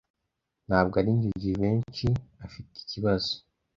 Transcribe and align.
Ntabwo 0.67 0.95
arinjye 1.01 1.29
Jivency 1.41 2.09
afite 2.45 2.73
ikibazo. 2.83 3.31